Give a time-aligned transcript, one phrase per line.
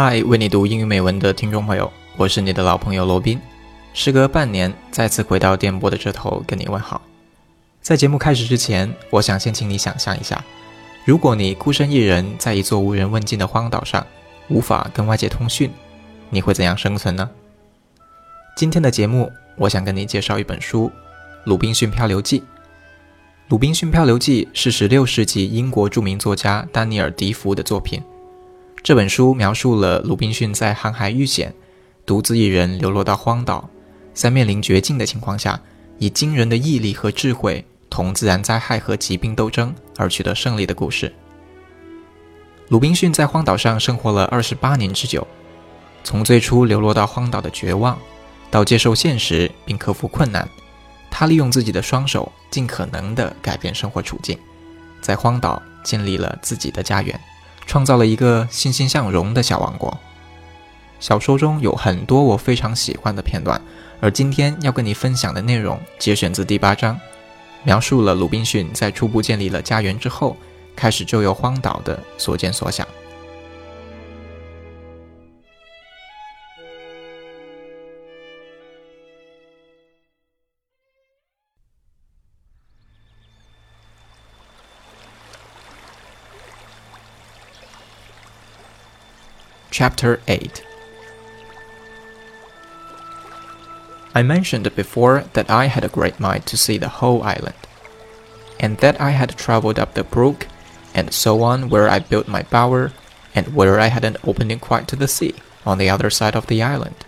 [0.00, 3.36] 嗨，为你读英语美文的听众朋友，我是你的老朋友罗宾。
[3.92, 7.02] 时隔半年，再次回到电波的这头，跟你问好。
[7.82, 10.44] 在节目开始之前，我想先请你想象一下，
[11.04, 14.06] 如果你孤身一人在一座无人问津的荒岛上，
[14.46, 15.68] 无法跟外界通讯，
[16.30, 17.28] 你会怎样生存呢？
[18.56, 20.86] 今天的节目，我想跟你介绍一本书
[21.42, 22.38] 《鲁滨逊漂流记》。
[23.48, 28.00] 《鲁滨逊漂流记》是16世纪英国著名作家丹尼尔·迪福的作品。
[28.82, 31.54] 这本书描述了鲁滨逊在航海遇险、
[32.06, 33.68] 独自一人流落到荒岛，
[34.14, 35.60] 在面临绝境的情况下，
[35.98, 41.12] 以惊人的毅力和智慧同自然灾害和疾病斗争而取得胜利的故事。
[42.68, 45.26] 鲁滨逊在荒岛上生活了二十八年之久，
[46.04, 47.98] 从最初流落到荒岛的绝望，
[48.50, 50.48] 到接受现实并克服困难，
[51.10, 54.38] 他利用自己的双手，尽可能地改变生活处境，
[55.00, 57.18] 在荒岛建立了自己的家园。
[57.68, 59.96] 创造了一个欣欣向荣的小王国。
[60.98, 63.60] 小说中有很多我非常喜欢的片段，
[64.00, 66.98] 而今天要跟你分享的内容节选自第八章，
[67.62, 70.36] 描述了鲁滨逊在初步建立了家园之后，
[70.74, 72.88] 开始周游荒岛的所见所想。
[89.78, 90.64] Chapter 8
[94.12, 97.54] I mentioned before that I had a great mind to see the whole island,
[98.58, 100.48] and that I had traveled up the brook
[100.94, 102.90] and so on where I built my bower,
[103.36, 105.34] and where I had an opening quite to the sea
[105.64, 107.04] on the other side of the island.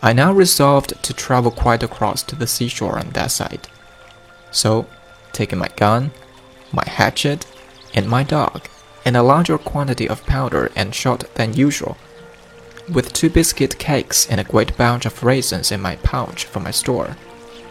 [0.00, 3.68] I now resolved to travel quite across to the seashore on that side.
[4.50, 4.86] So,
[5.32, 6.12] taking my gun,
[6.72, 7.44] my hatchet,
[7.92, 8.66] and my dog,
[9.04, 11.96] and a larger quantity of powder and shot than usual.
[12.92, 16.70] With two biscuit cakes and a great bunch of raisins in my pouch for my
[16.70, 17.16] store,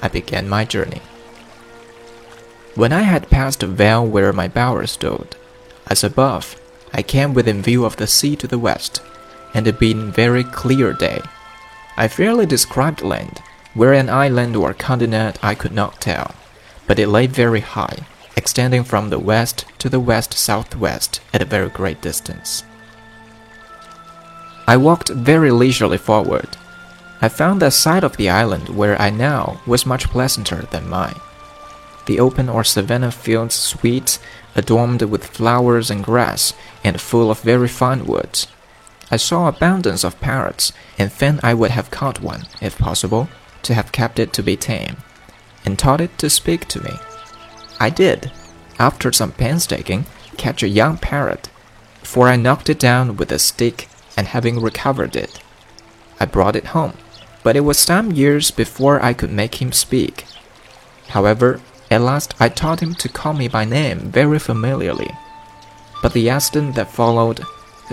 [0.01, 1.01] I began my journey.
[2.75, 5.35] When I had passed the vale where my bower stood,
[5.87, 6.55] as above,
[6.93, 9.01] I came within view of the sea to the west,
[9.53, 11.21] and it being very clear day,
[11.97, 13.41] I fairly described land,
[13.73, 16.33] where an island or continent I could not tell,
[16.87, 17.97] but it lay very high,
[18.39, 22.63] extending from the west to the west southwest at a very great distance.
[24.65, 26.55] I walked very leisurely forward.
[27.21, 31.19] I found the side of the island where I now was much pleasanter than mine.
[32.05, 34.19] The open or savanna fields sweet,
[34.55, 38.47] adorned with flowers and grass, and full of very fine woods.
[39.11, 43.27] I saw abundance of parrots, and then I would have caught one, if possible,
[43.63, 44.95] to have kept it to be tame,
[45.65, 46.93] and taught it to speak to me.
[47.79, 48.31] I did,
[48.77, 50.05] after some painstaking,
[50.37, 51.49] catch a young parrot,
[52.03, 55.39] for I knocked it down with a stick, and having recovered it,
[56.19, 56.93] I brought it home,
[57.43, 60.25] but it was some years before I could make him speak.
[61.09, 65.11] However, at last I taught him to call me by name very familiarly.
[66.01, 67.41] But the accident that followed,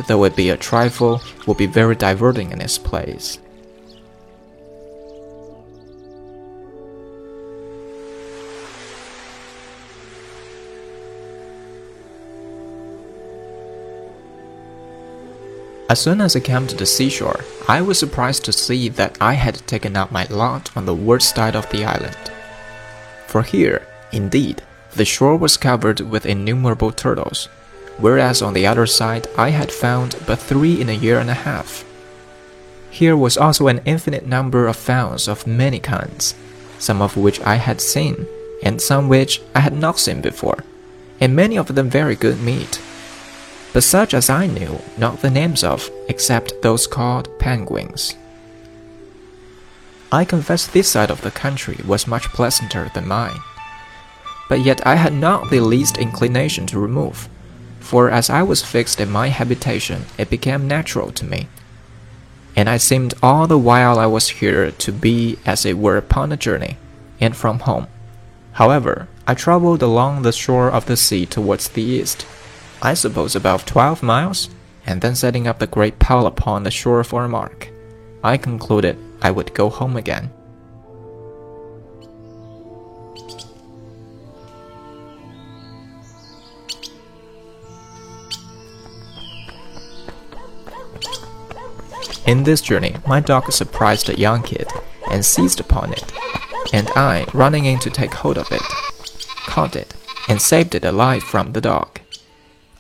[0.09, 3.39] though it be a trifle, will be very diverting in its place.
[15.89, 19.35] As soon as I came to the seashore, I was surprised to see that I
[19.35, 22.19] had taken up my lot on the worst side of the island.
[23.29, 24.63] For here, indeed,
[24.97, 27.47] the shore was covered with innumerable turtles,
[27.99, 31.35] whereas on the other side I had found but three in a year and a
[31.35, 31.85] half.
[32.91, 36.35] Here was also an infinite number of fowls of many kinds,
[36.81, 38.27] some of which I had seen,
[38.61, 40.65] and some which I had not seen before,
[41.21, 42.81] and many of them very good meat
[43.77, 48.17] but such as I knew not the names of except those called penguins.
[50.11, 53.39] I confess this side of the country was much pleasanter than mine.
[54.49, 57.29] But yet I had not the least inclination to remove,
[57.79, 61.47] for as I was fixed in my habitation, it became natural to me.
[62.57, 66.33] And I seemed all the while I was here to be as it were upon
[66.33, 66.79] a journey,
[67.21, 67.89] and from home.
[68.53, 72.25] However, I travelled along the shore of the sea towards the east,
[72.83, 74.49] I suppose about 12 miles,
[74.87, 77.71] and then setting up the great pile upon the shore for a mark,
[78.23, 80.31] I concluded I would go home again.
[92.27, 94.67] In this journey, my dog surprised a young kid
[95.11, 96.13] and seized upon it,
[96.73, 98.63] and I, running in to take hold of it,
[99.47, 99.95] caught it
[100.29, 102.01] and saved it alive from the dog.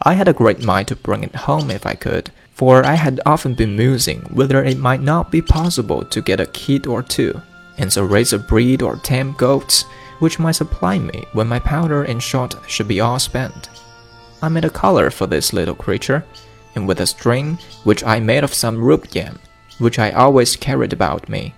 [0.02, 3.20] I had a great mind to bring it home if I could, for I had
[3.26, 7.40] often been musing whether it might not be possible to get a kid or two,
[7.78, 9.84] and so raise a breed or tame goats,
[10.18, 13.68] which might supply me when my powder and shot should be all spent.
[14.42, 16.24] I made a collar for this little creature,
[16.74, 19.38] and with a string which I made of some rope yarn,
[19.78, 21.54] which I always carried about me.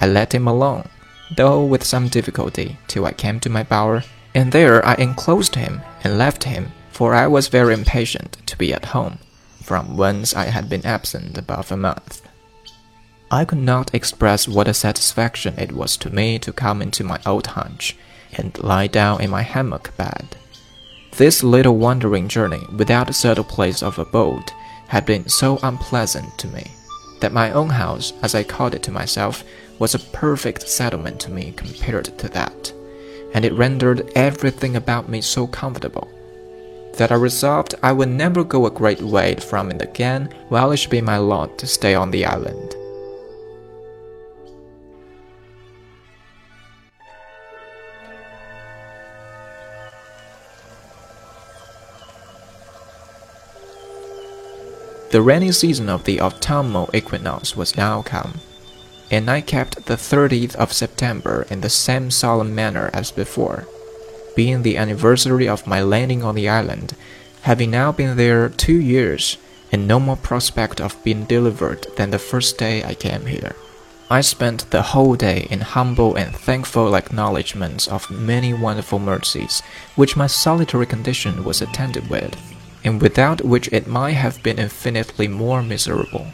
[0.00, 0.88] I let him alone,
[1.36, 4.04] though with some difficulty, till I came to my bower,
[4.34, 8.72] and there I enclosed him and left him, for I was very impatient to be
[8.72, 9.18] at home,
[9.62, 12.26] from whence I had been absent above a month.
[13.30, 17.20] I could not express what a satisfaction it was to me to come into my
[17.26, 17.98] old hunch
[18.32, 20.36] and lie down in my hammock bed.
[21.18, 24.50] This little wandering journey without a settled place of abode
[24.88, 26.64] had been so unpleasant to me
[27.20, 29.44] that my own house, as I called it to myself,
[29.78, 32.72] was a perfect settlement to me compared to that,
[33.34, 36.08] and it rendered everything about me so comfortable
[36.96, 40.78] that I resolved I would never go a great way from it again while it
[40.78, 42.74] should be my lot to stay on the island.
[55.12, 58.34] The rainy season of the autumnal equinox was now come,
[59.10, 63.66] and I kept the 30th of September in the same solemn manner as before,
[64.36, 66.94] being the anniversary of my landing on the island,
[67.42, 69.38] having now been there two years,
[69.72, 73.56] and no more prospect of being delivered than the first day I came here.
[74.08, 79.62] I spent the whole day in humble and thankful acknowledgments of many wonderful mercies
[79.96, 82.36] which my solitary condition was attended with
[82.84, 86.28] and without which it might have been infinitely more miserable.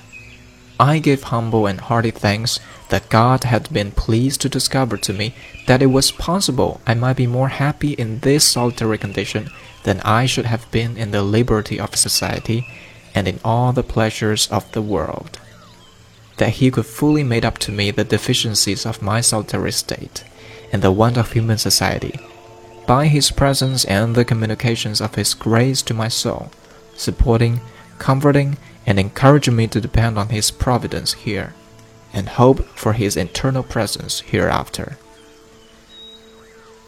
[0.80, 2.58] I gave humble and hearty thanks
[2.88, 5.34] that God had been pleased to discover to me
[5.66, 9.50] that it was possible I might be more happy in this solitary condition
[9.84, 12.66] than I should have been in the liberty of society
[13.14, 15.38] and in all the pleasures of the world.
[16.38, 20.24] That He could fully make up to me the deficiencies of my solitary state
[20.72, 22.19] and the want of human society
[22.86, 26.50] by His presence and the communications of His grace to my soul,
[26.96, 27.60] supporting,
[27.98, 28.56] comforting,
[28.87, 31.55] and encouraging me to depend on His providence here,
[32.12, 34.99] and hope for His eternal presence hereafter.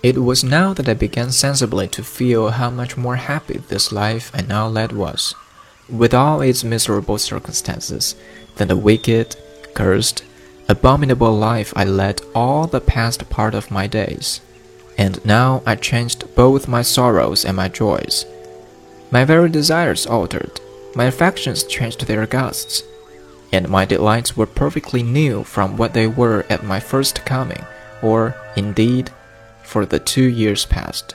[0.03, 4.31] It was now that I began sensibly to feel how much more happy this life
[4.35, 5.35] I now led was,
[5.89, 8.15] with all its miserable circumstances,
[8.57, 9.37] than the wicked,
[9.75, 10.23] cursed,
[10.69, 14.41] abominable life I led all the past part of my days
[14.97, 18.27] and now I changed both my sorrows and my joys.
[19.11, 20.61] My very desires altered,
[20.97, 22.83] my affections changed their gusts,
[23.53, 27.65] and my delights were perfectly new from what they were at my first coming,
[28.03, 29.11] or, indeed,
[29.63, 31.15] for the two years past.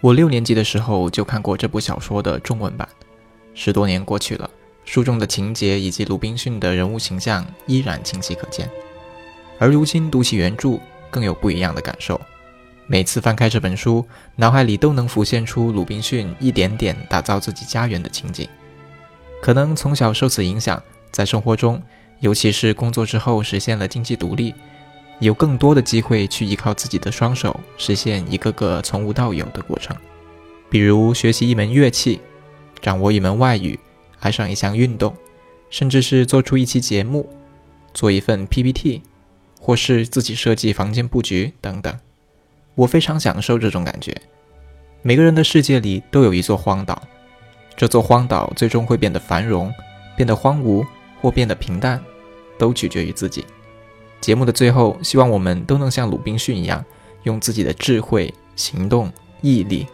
[0.00, 2.88] 我六年级的时候就看过这部小说的中文版，
[3.52, 4.48] 十多年过去了，
[4.84, 8.70] 书中的情节以及鲁滨逊的人物形象依然清晰可见。
[9.58, 10.78] 而如今读起原著，
[11.10, 12.20] 更有不一样的感受。
[12.86, 18.48] 每次翻开这本书，脑海里都能浮现出鲁滨逊一点点打造自己家园的情景。
[19.42, 21.82] 可能从小受此影响，在生活中，
[22.20, 24.54] 尤其是工作之后，实现了经济独立。
[25.20, 29.96] 有更多的机会去依靠自己的双手，实现一个个从无到有的过程，
[30.70, 32.20] 比如学习一门乐器，
[32.80, 33.78] 掌握一门外语，
[34.20, 35.12] 爱上一项运动，
[35.70, 37.28] 甚至是做出一期节目，
[37.92, 39.02] 做一份 PPT，
[39.60, 41.98] 或是自己设计房间布局等等。
[42.76, 44.14] 我非常享受这种感觉。
[45.02, 47.02] 每个人的世界里都有一座荒岛，
[47.76, 49.74] 这座荒岛最终会变得繁荣，
[50.16, 50.86] 变得荒芜，
[51.20, 52.00] 或变得平淡，
[52.56, 53.44] 都取决于自己。
[54.20, 56.84] 节目的最后，希望我们都能像鲁滨逊一样，
[57.22, 59.86] 用自己的智慧、行动、毅力，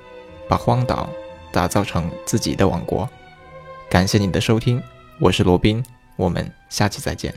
[0.49, 1.09] 把荒岛
[1.53, 3.09] 打造成自己的王国。
[3.91, 4.83] 感谢你的收听，
[5.21, 5.85] 我是罗宾，
[6.17, 7.33] 我们下期再见。